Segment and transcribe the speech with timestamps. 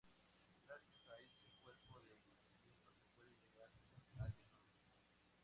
[0.67, 3.69] Gracias a ese cuerpo de conocimiento se puede llegar
[4.17, 4.97] al diagnóstico.